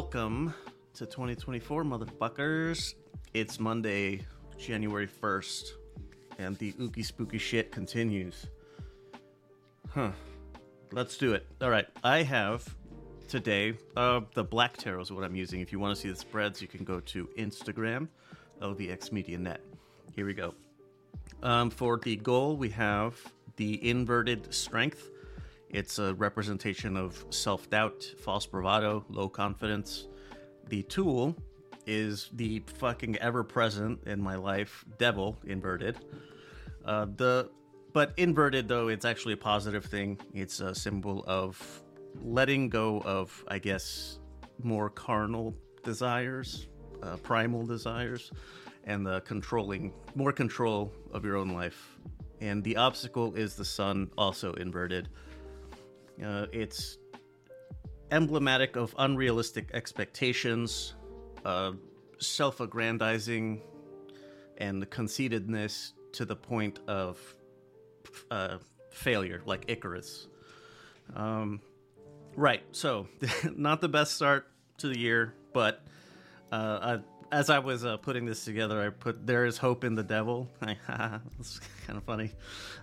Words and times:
welcome 0.00 0.54
to 0.94 1.04
2024, 1.04 1.84
motherfuckers. 1.84 2.94
It's 3.34 3.60
Monday, 3.60 4.22
January 4.56 5.06
1st, 5.06 5.72
and 6.38 6.56
the 6.56 6.72
ooky 6.72 7.04
spooky 7.04 7.36
shit 7.36 7.70
continues. 7.70 8.46
Huh. 9.90 10.12
Let's 10.90 11.18
do 11.18 11.34
it. 11.34 11.46
All 11.60 11.68
right, 11.68 11.86
I 12.02 12.22
have 12.22 12.66
today 13.28 13.74
uh, 13.94 14.22
the 14.32 14.42
Black 14.42 14.78
Tarot 14.78 15.02
is 15.02 15.12
what 15.12 15.22
I'm 15.22 15.36
using. 15.36 15.60
If 15.60 15.70
you 15.70 15.78
want 15.78 15.94
to 15.94 16.00
see 16.00 16.08
the 16.08 16.16
spreads, 16.16 16.62
you 16.62 16.66
can 16.66 16.82
go 16.82 17.00
to 17.00 17.28
Instagram, 17.36 18.08
OVX 18.62 19.12
Media 19.12 19.36
Net. 19.36 19.60
Here 20.16 20.24
we 20.24 20.32
go. 20.32 20.54
Um, 21.42 21.68
for 21.68 21.98
the 21.98 22.16
goal, 22.16 22.56
we 22.56 22.70
have 22.70 23.20
the 23.56 23.86
inverted 23.86 24.54
strength. 24.54 25.10
It's 25.70 25.98
a 26.00 26.14
representation 26.14 26.96
of 26.96 27.24
self 27.30 27.70
doubt, 27.70 28.02
false 28.18 28.44
bravado, 28.44 29.04
low 29.08 29.28
confidence. 29.28 30.08
The 30.68 30.82
tool 30.84 31.36
is 31.86 32.28
the 32.34 32.62
fucking 32.76 33.16
ever 33.18 33.44
present 33.44 34.00
in 34.06 34.20
my 34.20 34.36
life 34.36 34.84
devil 34.98 35.38
inverted. 35.46 35.96
Uh, 36.84 37.06
the 37.16 37.50
but 37.92 38.12
inverted 38.16 38.68
though 38.68 38.88
it's 38.88 39.04
actually 39.04 39.34
a 39.34 39.38
positive 39.38 39.84
thing. 39.84 40.18
It's 40.34 40.60
a 40.60 40.74
symbol 40.74 41.24
of 41.26 41.82
letting 42.20 42.68
go 42.68 43.00
of 43.00 43.44
I 43.48 43.58
guess 43.58 44.18
more 44.62 44.90
carnal 44.90 45.54
desires, 45.84 46.66
uh, 47.02 47.16
primal 47.16 47.64
desires, 47.64 48.32
and 48.84 49.06
the 49.06 49.20
controlling 49.20 49.92
more 50.14 50.32
control 50.32 50.92
of 51.12 51.24
your 51.24 51.36
own 51.36 51.50
life. 51.50 51.96
And 52.40 52.64
the 52.64 52.76
obstacle 52.76 53.34
is 53.34 53.54
the 53.54 53.64
sun, 53.64 54.10
also 54.16 54.54
inverted. 54.54 55.08
Uh, 56.24 56.46
it's 56.52 56.98
emblematic 58.10 58.76
of 58.76 58.94
unrealistic 58.98 59.70
expectations, 59.72 60.94
uh, 61.44 61.72
self 62.18 62.60
aggrandizing, 62.60 63.62
and 64.58 64.88
conceitedness 64.90 65.92
to 66.12 66.24
the 66.24 66.36
point 66.36 66.80
of 66.88 67.18
uh, 68.30 68.58
failure, 68.90 69.42
like 69.46 69.64
Icarus. 69.68 70.26
Um, 71.14 71.60
right, 72.36 72.62
so 72.72 73.08
not 73.56 73.80
the 73.80 73.88
best 73.88 74.14
start 74.14 74.46
to 74.78 74.88
the 74.88 74.98
year, 74.98 75.34
but 75.52 75.84
uh, 76.52 76.98
I, 76.98 76.98
as 77.32 77.48
I 77.48 77.58
was 77.60 77.84
uh, 77.84 77.96
putting 77.96 78.24
this 78.24 78.44
together, 78.44 78.80
I 78.80 78.90
put 78.90 79.26
there 79.26 79.44
is 79.44 79.56
hope 79.56 79.84
in 79.84 79.94
the 79.94 80.02
devil. 80.02 80.48
it's 81.38 81.60
kind 81.86 81.96
of 81.96 82.04
funny. 82.04 82.32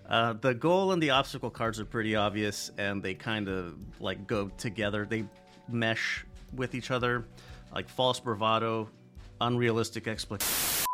Uh, 0.07 0.33
the 0.33 0.53
goal 0.53 0.93
and 0.93 1.01
the 1.01 1.11
obstacle 1.11 1.49
cards 1.49 1.79
are 1.79 1.85
pretty 1.85 2.15
obvious, 2.15 2.71
and 2.77 3.03
they 3.03 3.13
kind 3.13 3.49
of 3.49 3.75
like 3.99 4.27
go 4.27 4.49
together. 4.57 5.05
They 5.05 5.25
mesh 5.67 6.25
with 6.55 6.75
each 6.75 6.91
other, 6.91 7.25
like 7.73 7.89
false 7.89 8.19
bravado, 8.19 8.89
unrealistic 9.41 10.07
expectations. 10.07 10.85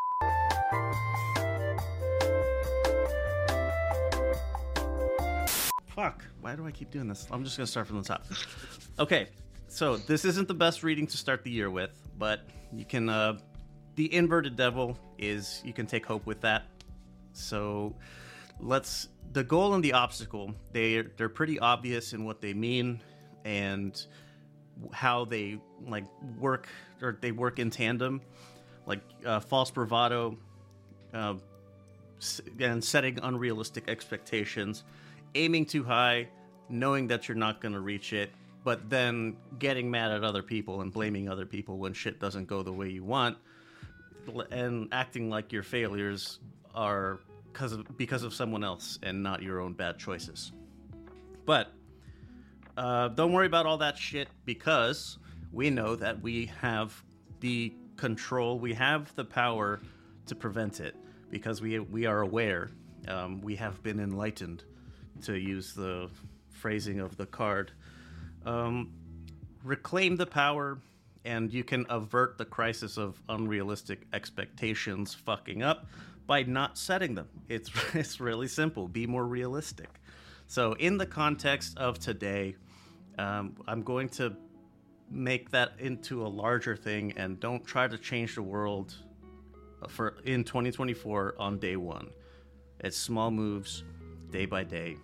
Fuck! 5.87 6.25
Why 6.41 6.55
do 6.55 6.65
I 6.65 6.71
keep 6.71 6.89
doing 6.89 7.07
this? 7.07 7.27
I'm 7.31 7.43
just 7.43 7.55
gonna 7.55 7.67
start 7.67 7.85
from 7.85 7.97
the 8.01 8.03
top. 8.03 8.25
Okay, 8.97 9.27
so 9.73 9.97
this 9.97 10.23
isn't 10.23 10.47
the 10.47 10.53
best 10.53 10.83
reading 10.83 11.07
to 11.07 11.17
start 11.17 11.43
the 11.43 11.49
year 11.49 11.71
with, 11.71 11.89
but 12.19 12.41
you 12.71 12.85
can. 12.85 13.09
Uh, 13.09 13.39
the 13.95 14.13
inverted 14.13 14.55
devil 14.55 14.97
is 15.17 15.63
you 15.65 15.73
can 15.73 15.87
take 15.87 16.05
hope 16.05 16.27
with 16.27 16.41
that. 16.41 16.65
So 17.31 17.95
let's. 18.59 19.09
The 19.31 19.43
goal 19.43 19.73
and 19.73 19.83
the 19.83 19.93
obstacle 19.93 20.53
they 20.73 21.01
they're 21.17 21.27
pretty 21.27 21.57
obvious 21.57 22.13
in 22.13 22.23
what 22.23 22.39
they 22.39 22.53
mean 22.53 23.01
and 23.45 23.99
how 24.91 25.25
they 25.25 25.59
like 25.87 26.05
work 26.37 26.67
or 27.01 27.17
they 27.19 27.31
work 27.31 27.57
in 27.57 27.71
tandem, 27.71 28.21
like 28.85 29.01
uh, 29.25 29.39
false 29.39 29.71
bravado, 29.71 30.37
uh, 31.15 31.33
and 32.59 32.83
setting 32.83 33.17
unrealistic 33.23 33.89
expectations, 33.89 34.83
aiming 35.33 35.65
too 35.65 35.83
high, 35.83 36.27
knowing 36.69 37.07
that 37.07 37.27
you're 37.27 37.35
not 37.35 37.59
going 37.59 37.73
to 37.73 37.81
reach 37.81 38.13
it, 38.13 38.29
but 38.63 38.89
then 38.89 39.35
getting 39.59 39.89
mad 39.89 40.11
at 40.11 40.23
other 40.23 40.43
people 40.43 40.81
and 40.81 40.91
blaming 40.91 41.29
other 41.29 41.45
people 41.45 41.77
when 41.77 41.93
shit 41.93 42.19
doesn't 42.19 42.47
go 42.47 42.63
the 42.63 42.71
way 42.71 42.89
you 42.89 43.03
want, 43.03 43.37
and 44.51 44.87
acting 44.91 45.29
like 45.29 45.51
your 45.51 45.63
failures 45.63 46.39
are 46.73 47.19
because 47.51 47.73
of 47.73 47.97
because 47.97 48.23
of 48.23 48.33
someone 48.33 48.63
else 48.63 48.99
and 49.03 49.21
not 49.21 49.41
your 49.41 49.59
own 49.59 49.73
bad 49.73 49.97
choices. 49.97 50.51
But 51.45 51.71
uh, 52.77 53.09
don't 53.09 53.31
worry 53.31 53.47
about 53.47 53.65
all 53.65 53.77
that 53.77 53.97
shit 53.97 54.27
because 54.45 55.19
we 55.51 55.69
know 55.69 55.95
that 55.95 56.21
we 56.21 56.47
have 56.61 57.03
the 57.41 57.73
control, 57.97 58.59
we 58.59 58.73
have 58.73 59.13
the 59.15 59.25
power 59.25 59.81
to 60.25 60.35
prevent 60.35 60.79
it 60.79 60.95
because 61.29 61.61
we 61.61 61.79
we 61.79 62.05
are 62.05 62.21
aware, 62.21 62.71
um, 63.07 63.41
we 63.41 63.55
have 63.55 63.83
been 63.83 63.99
enlightened, 63.99 64.63
to 65.21 65.37
use 65.37 65.73
the 65.73 66.09
phrasing 66.49 66.99
of 66.99 67.17
the 67.17 67.25
card. 67.25 67.71
Um, 68.45 68.91
reclaim 69.63 70.15
the 70.15 70.25
power, 70.25 70.79
and 71.25 71.53
you 71.53 71.63
can 71.63 71.85
avert 71.89 72.37
the 72.37 72.45
crisis 72.45 72.97
of 72.97 73.21
unrealistic 73.29 74.01
expectations 74.13 75.13
fucking 75.13 75.63
up 75.63 75.87
by 76.25 76.43
not 76.43 76.77
setting 76.77 77.15
them. 77.15 77.29
It's 77.49 77.69
it's 77.93 78.19
really 78.19 78.47
simple. 78.47 78.87
Be 78.87 79.07
more 79.07 79.25
realistic. 79.25 79.89
So, 80.47 80.73
in 80.73 80.97
the 80.97 81.05
context 81.05 81.77
of 81.77 81.99
today, 81.99 82.55
um, 83.17 83.55
I'm 83.67 83.81
going 83.81 84.09
to 84.09 84.35
make 85.09 85.51
that 85.51 85.73
into 85.79 86.25
a 86.25 86.27
larger 86.27 86.75
thing 86.75 87.13
and 87.17 87.39
don't 87.39 87.65
try 87.65 87.87
to 87.87 87.97
change 87.97 88.35
the 88.35 88.41
world 88.41 88.95
for 89.87 90.17
in 90.23 90.43
2024 90.43 91.35
on 91.37 91.59
day 91.59 91.75
one. 91.75 92.09
It's 92.79 92.97
small 92.97 93.31
moves, 93.31 93.83
day 94.31 94.45
by 94.45 94.63
day, 94.63 94.97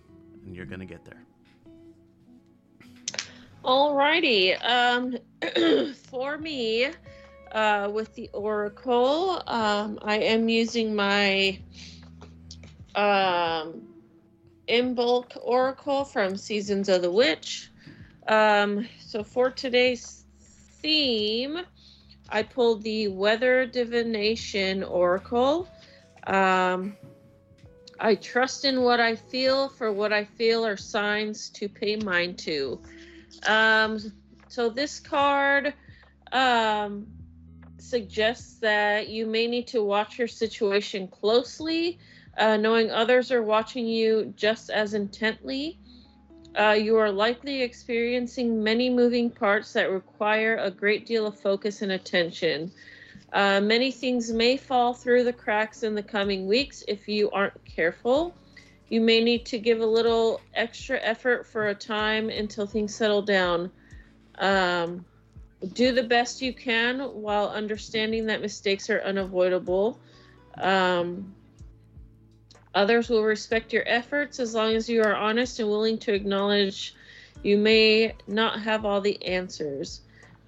and 0.44 0.54
you're 0.54 0.66
gonna 0.66 0.86
get 0.86 1.04
there. 1.04 1.24
Alrighty. 3.64 4.56
Um, 4.64 5.18
for 5.94 6.38
me, 6.38 6.88
uh, 7.52 7.90
with 7.92 8.14
the 8.14 8.30
Oracle, 8.32 9.42
um, 9.46 9.98
I 10.00 10.16
am 10.18 10.48
using 10.48 10.94
my 10.94 11.60
um, 12.94 13.82
bulk 14.94 15.34
Oracle 15.42 16.06
from 16.06 16.38
Seasons 16.38 16.88
of 16.88 17.02
the 17.02 17.10
Witch. 17.10 17.70
Um, 18.26 18.88
so 18.98 19.22
for 19.22 19.50
today's 19.50 20.24
theme, 20.80 21.58
I 22.30 22.42
pulled 22.42 22.82
the 22.82 23.08
Weather 23.08 23.66
Divination 23.66 24.82
Oracle. 24.84 25.68
Um, 26.26 26.96
I 27.98 28.14
trust 28.14 28.64
in 28.64 28.80
what 28.80 29.00
I 29.00 29.16
feel, 29.16 29.68
for 29.68 29.92
what 29.92 30.14
I 30.14 30.24
feel 30.24 30.64
are 30.64 30.78
signs 30.78 31.50
to 31.50 31.68
pay 31.68 31.96
mind 31.96 32.38
to. 32.38 32.80
Um, 33.46 33.98
so 34.48 34.68
this 34.68 35.00
card 35.00 35.74
um, 36.32 37.06
suggests 37.78 38.58
that 38.58 39.08
you 39.08 39.26
may 39.26 39.46
need 39.46 39.66
to 39.68 39.82
watch 39.82 40.18
your 40.18 40.28
situation 40.28 41.08
closely, 41.08 41.98
uh, 42.38 42.56
knowing 42.56 42.90
others 42.90 43.30
are 43.30 43.42
watching 43.42 43.86
you 43.86 44.32
just 44.36 44.70
as 44.70 44.94
intently. 44.94 45.78
Uh, 46.58 46.76
you 46.78 46.96
are 46.96 47.12
likely 47.12 47.62
experiencing 47.62 48.62
many 48.62 48.90
moving 48.90 49.30
parts 49.30 49.72
that 49.72 49.90
require 49.90 50.56
a 50.56 50.70
great 50.70 51.06
deal 51.06 51.26
of 51.26 51.38
focus 51.38 51.80
and 51.82 51.92
attention. 51.92 52.72
Uh, 53.32 53.60
many 53.60 53.92
things 53.92 54.32
may 54.32 54.56
fall 54.56 54.92
through 54.92 55.22
the 55.22 55.32
cracks 55.32 55.84
in 55.84 55.94
the 55.94 56.02
coming 56.02 56.48
weeks 56.48 56.82
if 56.88 57.06
you 57.06 57.30
aren't 57.30 57.64
careful. 57.64 58.34
You 58.90 59.00
may 59.00 59.22
need 59.22 59.46
to 59.46 59.58
give 59.58 59.80
a 59.80 59.86
little 59.86 60.40
extra 60.52 60.98
effort 61.00 61.46
for 61.46 61.68
a 61.68 61.74
time 61.74 62.28
until 62.28 62.66
things 62.66 62.92
settle 62.92 63.22
down. 63.22 63.70
Um, 64.36 65.04
do 65.74 65.92
the 65.92 66.02
best 66.02 66.42
you 66.42 66.52
can 66.52 66.98
while 66.98 67.48
understanding 67.48 68.26
that 68.26 68.40
mistakes 68.40 68.90
are 68.90 69.00
unavoidable. 69.02 70.00
Um, 70.58 71.36
others 72.74 73.08
will 73.08 73.22
respect 73.22 73.72
your 73.72 73.84
efforts 73.86 74.40
as 74.40 74.54
long 74.54 74.74
as 74.74 74.88
you 74.88 75.02
are 75.02 75.14
honest 75.14 75.60
and 75.60 75.68
willing 75.68 75.98
to 75.98 76.12
acknowledge 76.12 76.94
you 77.44 77.58
may 77.58 78.14
not 78.26 78.60
have 78.60 78.84
all 78.84 79.00
the 79.00 79.24
answers. 79.24 80.00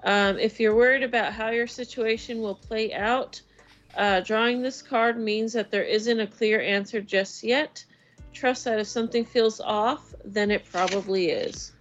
Um, 0.03 0.37
if 0.41 0.59
you're 0.59 0.75
worried 0.75 1.05
about 1.05 1.33
how 1.33 1.51
your 1.51 1.69
situation 1.69 2.41
will 2.41 2.57
play 2.57 2.93
out, 2.93 3.41
uh, 3.97 4.19
drawing 4.19 4.63
this 4.63 4.83
card 4.83 5.17
means 5.17 5.53
that 5.53 5.71
there 5.71 5.85
isn't 5.85 6.19
a 6.19 6.27
clear 6.27 6.61
answer 6.61 7.01
just 7.01 7.45
yet 7.45 7.85
trust 8.33 8.65
that 8.65 8.79
if 8.79 8.87
something 8.87 9.25
feels 9.25 9.61
off, 9.61 10.15
then 10.25 10.51
it 10.51 10.65
probably 10.71 11.31
is. 11.31 11.73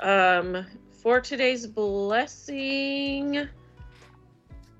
Um, 0.00 0.66
for 0.90 1.20
today's 1.20 1.66
blessing, 1.66 3.48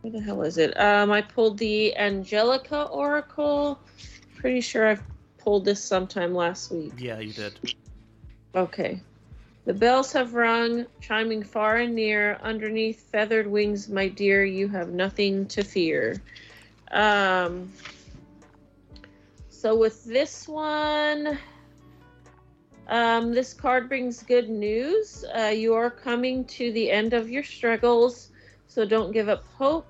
where 0.00 0.12
the 0.12 0.20
hell 0.20 0.42
is 0.42 0.58
it? 0.58 0.78
Um, 0.78 1.12
I 1.12 1.22
pulled 1.22 1.58
the 1.58 1.96
Angelica 1.96 2.84
Oracle. 2.84 3.78
Pretty 4.36 4.60
sure 4.60 4.88
I've 4.88 5.02
pulled 5.38 5.64
this 5.64 5.82
sometime 5.82 6.34
last 6.34 6.72
week. 6.72 6.92
Yeah, 6.98 7.20
you 7.20 7.32
did. 7.32 7.58
Okay. 8.54 9.00
The 9.64 9.74
bells 9.74 10.12
have 10.12 10.34
rung, 10.34 10.86
chiming 11.00 11.44
far 11.44 11.76
and 11.76 11.94
near. 11.94 12.36
Underneath 12.42 13.00
feathered 13.12 13.46
wings, 13.46 13.88
my 13.88 14.08
dear, 14.08 14.44
you 14.44 14.66
have 14.68 14.88
nothing 14.88 15.46
to 15.46 15.62
fear. 15.62 16.20
Um, 16.90 17.72
so 19.62 19.76
with 19.76 20.04
this 20.04 20.48
one, 20.48 21.38
um, 22.88 23.32
this 23.32 23.54
card 23.54 23.88
brings 23.88 24.20
good 24.20 24.50
news. 24.50 25.24
Uh, 25.38 25.52
you 25.54 25.72
are 25.72 25.88
coming 25.88 26.44
to 26.46 26.72
the 26.72 26.90
end 26.90 27.12
of 27.12 27.30
your 27.30 27.44
struggles, 27.44 28.30
so 28.66 28.84
don't 28.84 29.12
give 29.12 29.28
up 29.28 29.44
hope. 29.56 29.86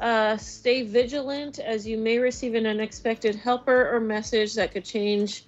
Uh, 0.00 0.38
stay 0.38 0.80
vigilant 0.82 1.58
as 1.58 1.86
you 1.86 1.98
may 1.98 2.16
receive 2.16 2.54
an 2.54 2.66
unexpected 2.66 3.34
helper 3.34 3.94
or 3.94 4.00
message 4.00 4.54
that 4.54 4.72
could 4.72 4.86
change 4.86 5.44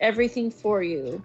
everything 0.00 0.50
for 0.50 0.82
you. 0.82 1.22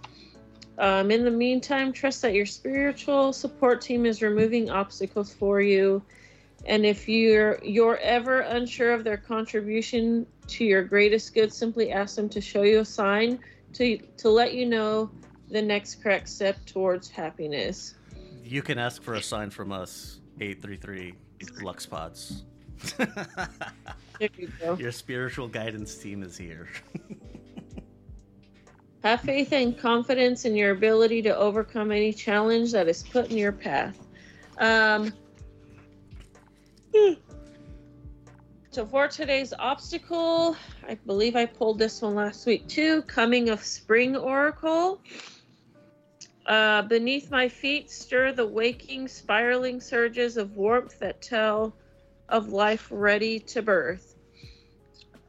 Um, 0.80 1.10
in 1.10 1.24
the 1.24 1.32
meantime, 1.32 1.94
trust 1.94 2.22
that 2.24 2.34
your 2.34 2.46
spiritual 2.46 3.32
support 3.32 3.80
team 3.80 4.06
is 4.06 4.22
removing 4.22 4.70
obstacles 4.70 5.32
for 5.34 5.62
you. 5.62 6.02
And 6.68 6.86
if 6.86 7.08
you're 7.08 7.60
you're 7.64 7.98
ever 7.98 8.42
unsure 8.42 8.94
of 8.94 9.04
their 9.06 9.18
contribution 9.18 10.28
to 10.48 10.66
your 10.66 10.84
greatest 10.84 11.34
good, 11.34 11.54
simply 11.54 11.92
ask 11.92 12.16
them 12.18 12.28
to 12.30 12.42
show 12.42 12.64
you 12.64 12.80
a 12.80 12.86
sign 12.86 13.40
to 13.74 13.98
to 13.98 14.30
let 14.30 14.54
you 14.54 14.66
know 14.66 15.10
the 15.50 15.62
next 15.62 16.04
correct 16.04 16.28
step 16.28 16.58
towards 16.66 17.10
happiness. 17.10 17.96
You 18.44 18.62
can 18.62 18.78
ask 18.78 19.02
for 19.02 19.14
a 19.16 19.24
sign 19.24 19.50
from 19.50 19.72
us, 19.72 20.20
833 20.42 21.14
Lux 21.62 21.86
Pods. 21.86 22.44
There 22.98 24.30
you 24.36 24.52
go. 24.60 24.76
Your 24.76 24.92
spiritual 24.92 25.48
guidance 25.48 25.96
team 25.96 26.24
is 26.24 26.38
here. 26.38 26.68
Have 29.04 29.22
faith 29.22 29.54
and 29.54 29.78
confidence 29.78 30.44
in 30.44 30.56
your 30.56 30.72
ability 30.72 31.22
to 31.22 31.36
overcome 31.38 31.92
any 31.92 32.12
challenge 32.12 32.72
that 32.72 32.88
is 32.88 33.04
put 33.04 33.30
in 33.32 33.38
your 33.38 33.52
path. 33.54 33.98
Um. 34.58 35.14
So 38.72 38.86
for 38.86 39.08
today's 39.08 39.54
obstacle, 39.58 40.56
I 40.88 40.96
believe 41.06 41.36
I 41.36 41.46
pulled 41.46 41.80
this 41.80 42.02
one 42.02 42.16
last 42.16 42.46
week 42.46 42.68
too. 42.68 43.02
Coming 43.04 43.50
of 43.50 43.64
Spring 43.64 44.16
Oracle. 44.16 45.02
Uh, 46.46 46.82
beneath 46.84 47.30
my 47.30 47.50
feet 47.50 47.92
stir 47.92 48.32
the 48.32 48.46
waking, 48.46 49.08
spiraling 49.08 49.82
surges 49.82 50.38
of 50.38 50.56
warmth 50.56 50.98
that 51.00 51.22
tell 51.22 51.74
of 52.30 52.50
life 52.50 52.88
ready 52.90 53.40
to 53.40 53.62
birth. 53.62 54.16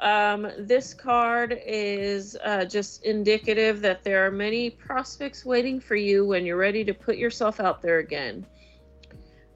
Um, 0.01 0.49
this 0.59 0.95
card 0.95 1.61
is 1.67 2.37
uh, 2.45 2.65
just 2.67 3.05
indicative 3.05 3.81
that 3.81 4.05
there 4.05 4.25
are 4.27 4.31
many 4.31 4.71
prospects 4.71 5.45
waiting 5.45 5.81
for 5.81 5.97
you 5.97 6.25
when 6.25 6.47
you're 6.47 6.57
ready 6.57 6.85
to 6.85 6.95
put 6.95 7.17
yourself 7.17 7.59
out 7.59 7.83
there 7.83 7.99
again. 7.99 8.47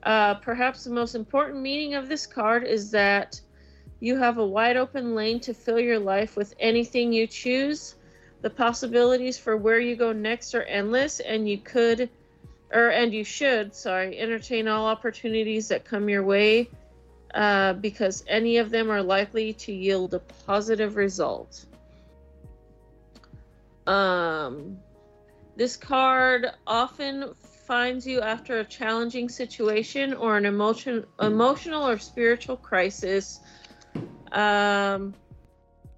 Uh, 0.02 0.34
perhaps 0.34 0.84
the 0.84 0.90
most 0.90 1.14
important 1.14 1.60
meaning 1.60 1.94
of 1.94 2.08
this 2.08 2.26
card 2.26 2.64
is 2.64 2.90
that 2.90 3.40
you 4.00 4.18
have 4.18 4.38
a 4.38 4.46
wide 4.46 4.76
open 4.76 5.14
lane 5.14 5.38
to 5.38 5.54
fill 5.54 5.78
your 5.78 5.98
life 5.98 6.36
with 6.36 6.54
anything 6.58 7.12
you 7.12 7.26
choose. 7.26 7.94
The 8.40 8.50
possibilities 8.50 9.38
for 9.38 9.56
where 9.56 9.78
you 9.78 9.94
go 9.94 10.12
next 10.12 10.54
are 10.56 10.64
endless, 10.64 11.20
and 11.20 11.48
you 11.48 11.58
could, 11.58 12.10
or 12.72 12.88
and 12.88 13.14
you 13.14 13.22
should, 13.22 13.74
sorry, 13.74 14.18
entertain 14.18 14.66
all 14.66 14.86
opportunities 14.86 15.68
that 15.68 15.84
come 15.84 16.08
your 16.08 16.24
way 16.24 16.68
uh, 17.34 17.74
because 17.74 18.24
any 18.26 18.58
of 18.58 18.70
them 18.70 18.90
are 18.90 19.02
likely 19.02 19.52
to 19.52 19.72
yield 19.72 20.14
a 20.14 20.18
positive 20.46 20.96
result. 20.96 21.64
Um, 23.86 24.78
this 25.56 25.76
card 25.76 26.46
often 26.66 27.34
finds 27.62 28.06
you 28.06 28.20
after 28.20 28.58
a 28.58 28.64
challenging 28.64 29.28
situation 29.28 30.12
or 30.14 30.36
an 30.36 30.44
emotion, 30.44 31.06
emotional 31.20 31.86
or 31.86 31.98
spiritual 31.98 32.56
crisis. 32.56 33.40
Um, 34.32 35.14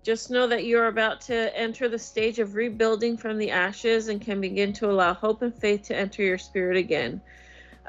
just 0.02 0.31
know 0.31 0.46
that 0.46 0.66
you're 0.66 0.88
about 0.88 1.22
to 1.22 1.56
enter 1.58 1.88
the 1.88 1.99
stage 1.99 2.38
of 2.38 2.55
rebuilding 2.55 3.16
from 3.16 3.38
the 3.38 3.50
ashes 3.50 4.08
and 4.08 4.20
can 4.20 4.40
begin 4.40 4.72
to 4.75 4.90
allow 4.90 5.14
hope 5.14 5.40
and 5.40 5.55
faith 5.55 5.84
to 5.84 5.96
enter 5.96 6.22
your 6.22 6.37
spirit 6.37 6.76
again. 6.76 7.22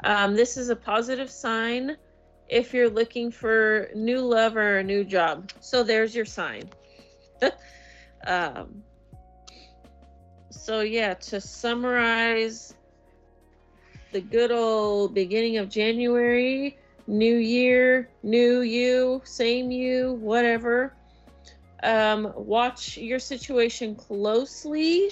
Um, 0.04 0.34
this 0.34 0.56
is 0.56 0.70
a 0.70 0.76
positive 0.76 1.30
sign 1.30 1.96
if 2.48 2.72
you're 2.72 2.88
looking 2.88 3.30
for 3.30 3.90
new 3.94 4.20
love 4.20 4.56
or 4.56 4.78
a 4.78 4.82
new 4.82 5.04
job. 5.04 5.52
So 5.60 5.82
there's 5.82 6.14
your 6.14 6.24
sign. 6.24 6.70
um, 8.26 8.82
so 10.50 10.80
yeah, 10.80 11.14
to 11.14 11.40
summarize 11.40 12.74
the 14.12 14.20
good 14.20 14.50
old 14.50 15.14
beginning 15.14 15.58
of 15.58 15.68
January, 15.68 16.78
new 17.06 17.36
year, 17.36 18.08
new 18.22 18.60
you, 18.60 19.20
same 19.24 19.70
you, 19.70 20.14
whatever. 20.14 20.94
Um, 21.82 22.32
watch 22.34 22.96
your 22.96 23.18
situation 23.18 23.94
closely. 23.94 25.10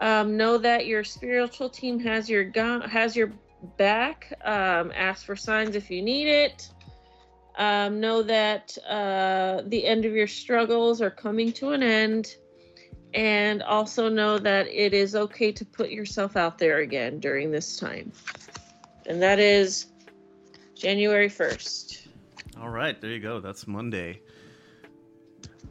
Um, 0.00 0.36
know 0.36 0.58
that 0.58 0.86
your 0.86 1.04
spiritual 1.04 1.68
team 1.68 2.00
has 2.00 2.28
your 2.28 2.44
gun 2.44 2.82
has 2.82 3.14
your 3.14 3.32
back. 3.76 4.32
Um, 4.44 4.92
ask 4.94 5.24
for 5.24 5.36
signs 5.36 5.76
if 5.76 5.90
you 5.90 6.02
need 6.02 6.26
it. 6.26 6.68
Um, 7.56 8.00
know 8.00 8.22
that 8.22 8.76
uh, 8.88 9.62
the 9.66 9.86
end 9.86 10.04
of 10.04 10.12
your 10.12 10.26
struggles 10.26 11.00
are 11.00 11.10
coming 11.10 11.52
to 11.52 11.70
an 11.70 11.82
end. 11.82 12.36
And 13.14 13.62
also 13.62 14.08
know 14.08 14.38
that 14.38 14.66
it 14.68 14.94
is 14.94 15.14
okay 15.14 15.52
to 15.52 15.64
put 15.64 15.90
yourself 15.90 16.36
out 16.36 16.58
there 16.58 16.78
again 16.78 17.20
during 17.20 17.50
this 17.50 17.76
time. 17.78 18.10
And 19.06 19.20
that 19.20 19.38
is 19.38 19.86
January 20.74 21.28
1st. 21.28 22.06
All 22.60 22.70
right, 22.70 22.98
there 23.00 23.10
you 23.10 23.20
go. 23.20 23.40
That's 23.40 23.66
Monday. 23.66 24.20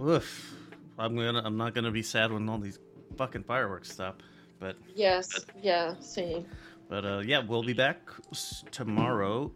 Oof. 0.01 0.55
I'm 0.99 1.15
gonna. 1.15 1.41
I'm 1.43 1.57
not 1.57 1.73
gonna 1.73 1.91
be 1.91 2.03
sad 2.03 2.31
when 2.31 2.47
all 2.49 2.57
these 2.59 2.77
fucking 3.17 3.43
fireworks 3.43 3.91
stop. 3.91 4.21
But 4.59 4.75
Yes, 4.95 5.29
yeah, 5.61 5.95
same. 5.99 6.45
but 6.89 7.03
uh, 7.05 7.21
yeah, 7.25 7.39
we'll 7.39 7.63
be 7.63 7.73
back 7.73 8.09
tomorrow. 8.71 9.51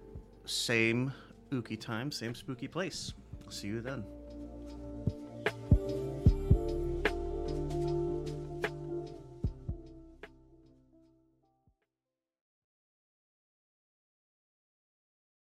Same 0.46 1.14
ookie 1.52 1.80
time, 1.80 2.12
same 2.12 2.34
spooky 2.34 2.68
place. 2.68 3.14
See 3.50 3.68
you 3.68 3.82
then. 3.82 4.04